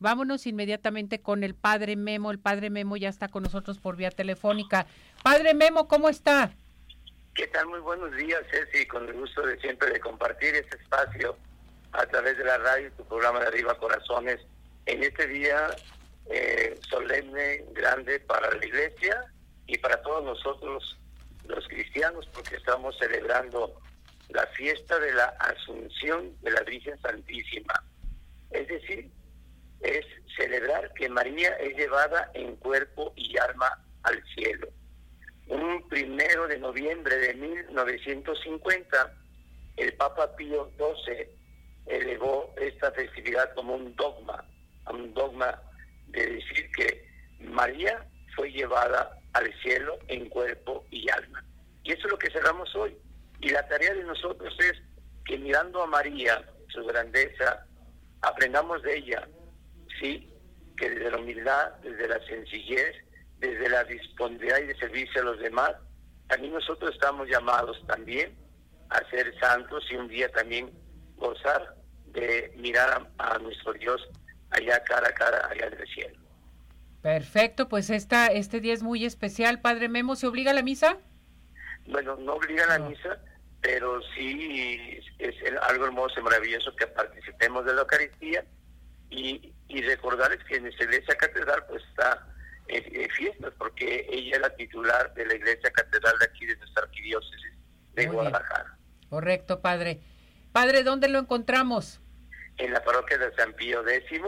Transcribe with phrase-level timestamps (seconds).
[0.00, 2.30] Vámonos inmediatamente con el padre Memo.
[2.30, 4.86] El padre Memo ya está con nosotros por vía telefónica.
[5.22, 6.52] Padre Memo, ¿cómo está?
[7.34, 7.66] ¿Qué tal?
[7.66, 11.36] Muy buenos días, Ceci, con el gusto de siempre de compartir este espacio
[11.92, 14.40] a través de la radio, tu programa de Arriba Corazones,
[14.86, 15.68] en este día
[16.30, 19.22] eh, solemne, grande para la iglesia
[19.66, 20.98] y para todos nosotros
[21.46, 23.78] los cristianos, porque estamos celebrando
[24.30, 27.74] la fiesta de la Asunción de la Virgen Santísima.
[28.50, 29.10] Es decir,
[29.80, 30.04] es
[30.36, 33.70] celebrar que María es llevada en cuerpo y alma
[34.02, 34.68] al cielo.
[35.48, 39.16] Un primero de noviembre de 1950,
[39.76, 41.28] el Papa Pío XII
[41.86, 44.44] elevó esta festividad como un dogma,
[44.90, 45.60] un dogma
[46.08, 47.04] de decir que
[47.40, 51.44] María fue llevada al cielo en cuerpo y alma.
[51.82, 52.96] Y eso es lo que cerramos hoy.
[53.40, 54.74] Y la tarea de nosotros es
[55.24, 57.66] que mirando a María, su grandeza,
[58.22, 59.28] aprendamos de ella,
[60.00, 60.28] sí,
[60.76, 62.96] que desde la humildad, desde la sencillez,
[63.38, 65.72] desde la disponibilidad y de servicio a los demás,
[66.28, 68.36] también nosotros estamos llamados también
[68.88, 70.70] a ser santos y un día también
[71.16, 74.00] gozar de mirar a, nuestro Dios
[74.50, 76.18] allá cara a cara, allá en el cielo.
[77.02, 79.60] Perfecto, pues esta, este día es muy especial.
[79.60, 80.98] Padre Memo, ¿se obliga a la misa?
[81.86, 83.20] Bueno, no obliga a la misa,
[83.60, 88.44] pero sí es algo hermoso y maravilloso que participemos de la Eucaristía
[89.08, 92.26] y, y recordarles que en nuestra iglesia catedral pues está
[92.68, 96.84] en, fiestas porque ella es la titular de la iglesia catedral de aquí de nuestra
[96.84, 97.52] arquidiócesis
[97.94, 98.76] de Guadalajara.
[99.08, 100.00] Correcto, padre.
[100.52, 102.00] Padre, ¿dónde lo encontramos?
[102.58, 104.20] En la parroquia de San Pío X,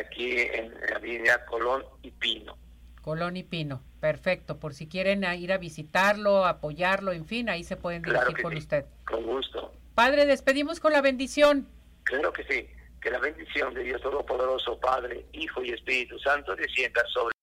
[0.00, 2.56] aquí en la avenida Colón y Pino.
[3.02, 4.58] Colón y Pino, perfecto.
[4.58, 8.86] Por si quieren ir a visitarlo, apoyarlo, en fin, ahí se pueden dirigir con usted.
[9.04, 9.72] Con gusto.
[9.94, 11.68] Padre, despedimos con la bendición.
[12.04, 12.68] Claro que sí.
[13.00, 17.35] Que la bendición de Dios Todopoderoso, Padre, Hijo y Espíritu Santo descienda sobre